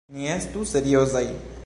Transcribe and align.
Ni 0.13 0.29
estu 0.35 0.65
seriozaj. 0.71 1.29